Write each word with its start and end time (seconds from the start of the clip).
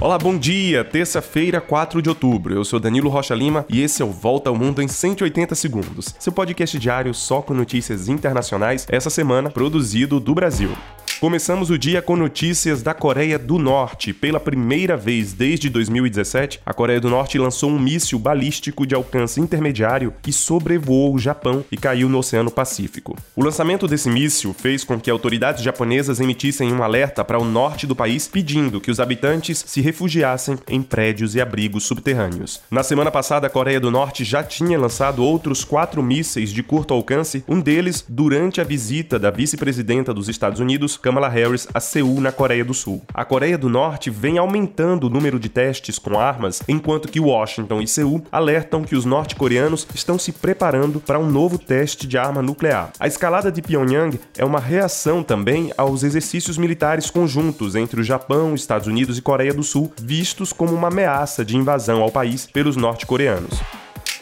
Olá, 0.00 0.16
bom 0.16 0.38
dia! 0.38 0.84
Terça-feira, 0.84 1.60
4 1.60 2.00
de 2.00 2.08
outubro. 2.08 2.54
Eu 2.54 2.64
sou 2.64 2.78
Danilo 2.78 3.10
Rocha 3.10 3.34
Lima 3.34 3.66
e 3.68 3.82
esse 3.82 4.00
é 4.00 4.04
o 4.04 4.12
Volta 4.12 4.48
ao 4.48 4.54
Mundo 4.54 4.80
em 4.80 4.86
180 4.86 5.56
Segundos, 5.56 6.14
seu 6.20 6.32
podcast 6.32 6.78
diário 6.78 7.12
só 7.12 7.42
com 7.42 7.52
notícias 7.52 8.08
internacionais, 8.08 8.86
essa 8.88 9.10
semana 9.10 9.50
produzido 9.50 10.20
do 10.20 10.32
Brasil. 10.36 10.70
Começamos 11.20 11.68
o 11.68 11.76
dia 11.76 12.00
com 12.00 12.14
notícias 12.14 12.80
da 12.80 12.94
Coreia 12.94 13.40
do 13.40 13.58
Norte. 13.58 14.12
Pela 14.12 14.38
primeira 14.38 14.96
vez 14.96 15.32
desde 15.32 15.68
2017, 15.68 16.60
a 16.64 16.72
Coreia 16.72 17.00
do 17.00 17.10
Norte 17.10 17.36
lançou 17.36 17.70
um 17.70 17.78
míssil 17.78 18.20
balístico 18.20 18.86
de 18.86 18.94
alcance 18.94 19.40
intermediário 19.40 20.14
que 20.22 20.32
sobrevoou 20.32 21.12
o 21.12 21.18
Japão 21.18 21.64
e 21.72 21.76
caiu 21.76 22.08
no 22.08 22.18
Oceano 22.18 22.52
Pacífico. 22.52 23.16
O 23.34 23.42
lançamento 23.42 23.88
desse 23.88 24.08
míssil 24.08 24.54
fez 24.54 24.84
com 24.84 25.00
que 25.00 25.10
autoridades 25.10 25.64
japonesas 25.64 26.20
emitissem 26.20 26.72
um 26.72 26.84
alerta 26.84 27.24
para 27.24 27.40
o 27.40 27.44
norte 27.44 27.84
do 27.84 27.96
país 27.96 28.28
pedindo 28.28 28.80
que 28.80 28.90
os 28.90 29.00
habitantes 29.00 29.64
se 29.66 29.80
refugiassem 29.80 30.56
em 30.68 30.80
prédios 30.80 31.34
e 31.34 31.40
abrigos 31.40 31.82
subterrâneos. 31.82 32.60
Na 32.70 32.84
semana 32.84 33.10
passada, 33.10 33.48
a 33.48 33.50
Coreia 33.50 33.80
do 33.80 33.90
Norte 33.90 34.22
já 34.22 34.44
tinha 34.44 34.78
lançado 34.78 35.24
outros 35.24 35.64
quatro 35.64 36.00
mísseis 36.00 36.52
de 36.52 36.62
curto 36.62 36.94
alcance, 36.94 37.42
um 37.48 37.60
deles 37.60 38.04
durante 38.08 38.60
a 38.60 38.64
visita 38.64 39.18
da 39.18 39.32
vice-presidenta 39.32 40.14
dos 40.14 40.28
Estados 40.28 40.60
Unidos, 40.60 40.96
Kamala 41.08 41.26
Harris 41.30 41.66
a 41.72 41.80
Seul, 41.80 42.20
na 42.20 42.30
Coreia 42.30 42.62
do 42.62 42.74
Sul. 42.74 43.00
A 43.14 43.24
Coreia 43.24 43.56
do 43.56 43.70
Norte 43.70 44.10
vem 44.10 44.36
aumentando 44.36 45.06
o 45.06 45.10
número 45.10 45.40
de 45.40 45.48
testes 45.48 45.98
com 45.98 46.20
armas, 46.20 46.62
enquanto 46.68 47.08
que 47.08 47.18
Washington 47.18 47.80
e 47.80 47.88
Seul 47.88 48.22
alertam 48.30 48.82
que 48.82 48.94
os 48.94 49.06
norte-coreanos 49.06 49.88
estão 49.94 50.18
se 50.18 50.32
preparando 50.32 51.00
para 51.00 51.18
um 51.18 51.30
novo 51.30 51.56
teste 51.56 52.06
de 52.06 52.18
arma 52.18 52.42
nuclear. 52.42 52.90
A 53.00 53.06
escalada 53.06 53.50
de 53.50 53.62
Pyongyang 53.62 54.20
é 54.36 54.44
uma 54.44 54.60
reação 54.60 55.22
também 55.22 55.72
aos 55.78 56.02
exercícios 56.02 56.58
militares 56.58 57.08
conjuntos 57.08 57.74
entre 57.74 58.02
o 58.02 58.04
Japão, 58.04 58.54
Estados 58.54 58.86
Unidos 58.86 59.16
e 59.16 59.22
Coreia 59.22 59.54
do 59.54 59.62
Sul, 59.62 59.90
vistos 59.98 60.52
como 60.52 60.74
uma 60.74 60.88
ameaça 60.88 61.42
de 61.42 61.56
invasão 61.56 62.02
ao 62.02 62.10
país 62.10 62.44
pelos 62.44 62.76
norte-coreanos. 62.76 63.58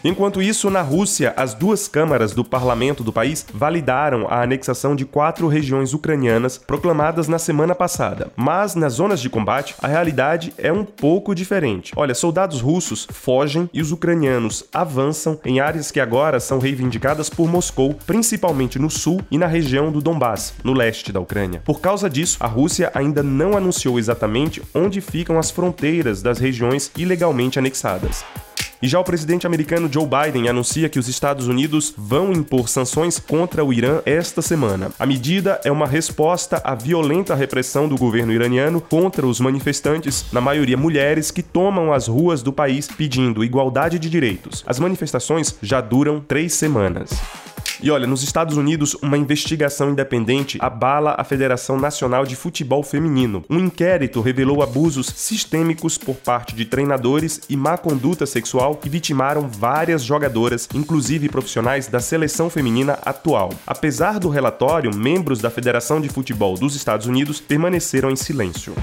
Enquanto 0.09 0.41
isso, 0.41 0.71
na 0.71 0.83
Rússia, 0.83 1.35
as 1.37 1.53
duas 1.53 1.89
câmaras 1.89 2.33
do 2.33 2.45
parlamento 2.45 3.03
do 3.03 3.13
país 3.13 3.45
validaram 3.53 4.29
a 4.29 4.41
anexação 4.41 4.95
de 4.95 5.05
quatro 5.05 5.49
regiões 5.49 5.93
ucranianas 5.93 6.59
proclamadas 6.59 7.27
na 7.27 7.41
semana 7.41 7.75
passada. 7.75 8.31
Mas 8.37 8.77
nas 8.77 8.93
zonas 8.93 9.21
de 9.21 9.29
combate, 9.29 9.75
a 9.83 9.89
realidade 9.89 10.55
é 10.59 10.73
um 10.73 10.85
pouco 10.85 11.35
diferente. 11.35 11.93
Olha, 11.97 12.15
soldados 12.15 12.61
russos 12.61 13.05
fogem 13.11 13.69
e 13.75 13.83
os 13.83 13.91
ucranianos 13.91 14.63
avançam 14.73 15.41
em 15.45 15.59
áreas 15.59 15.91
que 15.91 15.99
agora 15.99 16.39
são 16.39 16.61
reivindicadas 16.61 17.29
por 17.29 17.51
Moscou, 17.51 17.93
principalmente 18.07 18.79
no 18.79 18.89
sul 18.89 19.21
e 19.29 19.37
na 19.37 19.49
região 19.49 19.91
do 19.91 20.01
Donbass, 20.01 20.55
no 20.63 20.73
leste 20.73 21.11
da 21.11 21.19
Ucrânia. 21.19 21.63
Por 21.65 21.81
causa 21.81 22.09
disso, 22.09 22.37
a 22.39 22.47
Rússia 22.47 22.93
ainda 22.95 23.25
não 23.25 23.57
anunciou 23.57 23.99
exatamente 23.99 24.63
onde 24.73 25.01
ficam 25.01 25.37
as 25.37 25.51
fronteiras 25.51 26.23
das 26.23 26.39
regiões 26.39 26.93
ilegalmente 26.97 27.59
anexadas. 27.59 28.25
E 28.87 28.89
já 28.89 29.01
o 29.01 29.05
presidente 29.05 29.49
americano 29.49 29.93
Joe 29.93 30.07
Biden 30.07 30.49
anuncia 30.49 30.89
que 30.89 31.01
os 31.01 31.09
Estados 31.09 31.49
Unidos 31.49 31.93
vão 31.99 32.33
impor 32.33 32.69
sanções 32.69 33.19
contra 33.19 33.65
o 33.65 33.73
Irã 33.73 34.01
esta 34.07 34.41
semana. 34.41 34.93
A 34.97 35.05
medida 35.05 35.61
é 35.65 35.73
uma 35.73 35.89
resposta 35.89 36.63
à 36.63 36.73
violenta 36.73 37.35
repressão 37.35 37.89
do 37.89 37.97
governo 37.97 38.33
iraniano 38.33 38.81
contra 38.81 39.27
os 39.27 39.41
manifestantes, 39.41 40.27
na 40.33 40.41
maioria 40.41 40.77
mulheres, 40.77 41.33
que 41.33 41.43
tomam 41.43 41.93
as 41.93 42.07
ruas 42.07 42.45
do 42.45 42.53
país 42.53 42.87
pedindo 42.87 43.43
igualdade 43.43 43.99
de 43.99 44.09
direitos. 44.09 44.63
As 44.65 44.79
manifestações 44.79 45.57
já 45.61 45.81
duram 45.81 46.21
três 46.21 46.55
semanas. 46.55 47.11
E 47.83 47.91
olha, 47.91 48.07
nos 48.07 48.23
Estados 48.23 48.57
Unidos, 48.57 48.95
uma 49.03 49.19
investigação 49.19 49.91
independente 49.91 50.59
abala 50.61 51.15
a 51.19 51.25
Federação 51.25 51.79
Nacional 51.79 52.25
de 52.25 52.35
Futebol 52.35 52.83
Feminino. 52.83 53.45
Um 53.51 53.59
inquérito 53.59 54.21
revelou 54.21 54.63
abusos 54.63 55.09
sistêmicos 55.15 55.99
por 55.99 56.17
parte 56.17 56.55
de 56.55 56.65
treinadores 56.65 57.41
e 57.51 57.57
má 57.57 57.77
conduta 57.77 58.25
sexual 58.25 58.77
que 58.77 58.89
vitimaram 58.89 59.47
várias 59.49 60.03
jogadoras, 60.03 60.69
inclusive 60.75 61.29
profissionais 61.29 61.87
da 61.87 62.01
seleção 62.01 62.49
feminina 62.49 62.99
atual. 63.05 63.51
Apesar 63.67 64.19
do 64.19 64.31
relatório, 64.31 64.95
membros 64.95 65.41
da 65.41 65.51
Federação 65.51 66.01
de 66.01 66.09
Futebol 66.09 66.57
dos 66.57 66.75
Estados 66.75 67.07
Unidos 67.07 67.41
permaneceram 67.41 68.11
em 68.11 68.17
silêncio. 68.17 68.75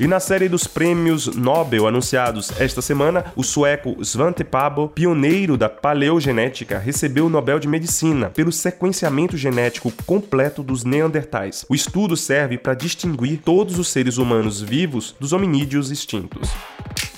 E 0.00 0.06
na 0.06 0.18
série 0.18 0.48
dos 0.48 0.66
prêmios 0.66 1.26
Nobel 1.26 1.86
anunciados 1.86 2.50
esta 2.58 2.80
semana, 2.80 3.26
o 3.36 3.44
sueco 3.44 4.02
Svante 4.02 4.42
Pabo, 4.42 4.88
pioneiro 4.88 5.58
da 5.58 5.68
paleogenética, 5.68 6.78
recebeu 6.78 7.26
o 7.26 7.28
Nobel 7.28 7.58
de 7.58 7.68
Medicina 7.68 8.30
pelo 8.30 8.50
sequenciamento 8.50 9.36
genético 9.36 9.92
completo 10.06 10.62
dos 10.62 10.84
neandertais. 10.84 11.66
O 11.68 11.74
estudo 11.74 12.16
serve 12.16 12.56
para 12.56 12.72
distinguir 12.72 13.42
todos 13.44 13.78
os 13.78 13.88
seres 13.88 14.16
humanos 14.16 14.62
vivos 14.62 15.14
dos 15.20 15.34
hominídeos 15.34 15.90
extintos. 15.90 16.48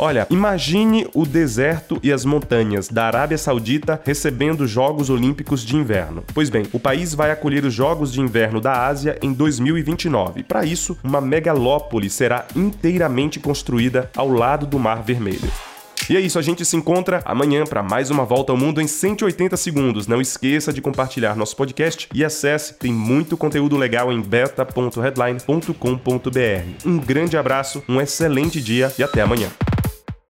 Olha, 0.05 0.27
imagine 0.31 1.07
o 1.15 1.25
deserto 1.25 1.97
e 2.03 2.11
as 2.11 2.25
montanhas 2.25 2.89
da 2.89 3.05
Arábia 3.05 3.39
Saudita 3.39 4.03
recebendo 4.05 4.67
Jogos 4.67 5.09
Olímpicos 5.09 5.65
de 5.65 5.77
Inverno. 5.77 6.25
Pois 6.35 6.51
bem, 6.51 6.65
o 6.73 6.81
país 6.81 7.15
vai 7.15 7.31
acolher 7.31 7.65
os 7.65 7.73
Jogos 7.73 8.13
de 8.13 8.21
Inverno 8.21 8.61
da 8.61 8.85
Ásia 8.85 9.17
em 9.23 9.33
2029. 9.33 10.43
Para 10.43 10.65
isso, 10.65 10.99
uma 11.05 11.21
megalópole 11.21 12.11
será 12.11 12.47
inteiramente 12.57 13.39
construída 13.39 14.11
ao 14.17 14.29
lado 14.29 14.67
do 14.67 14.77
Mar 14.77 15.05
Vermelho. 15.05 15.49
E 16.11 16.17
é 16.17 16.21
isso, 16.21 16.37
a 16.37 16.43
gente 16.43 16.65
se 16.65 16.77
encontra 16.77 17.23
amanhã 17.25 17.63
para 17.63 17.81
mais 17.81 18.11
uma 18.11 18.25
volta 18.25 18.51
ao 18.51 18.59
mundo 18.59 18.81
em 18.81 18.89
180 18.89 19.57
segundos. 19.57 20.09
Não 20.09 20.21
esqueça 20.21 20.73
de 20.73 20.81
compartilhar 20.81 21.37
nosso 21.37 21.55
podcast 21.55 22.09
e 22.13 22.25
acesse, 22.25 22.75
tem 22.75 22.93
muito 22.93 23.37
conteúdo 23.37 23.77
legal 23.77 24.13
em 24.13 24.21
beta.headline.com.br. 24.21 26.85
Um 26.85 26.99
grande 26.99 27.37
abraço, 27.37 27.85
um 27.89 28.01
excelente 28.01 28.61
dia 28.61 28.93
e 28.99 29.05
até 29.05 29.23
amanhã. 29.23 29.49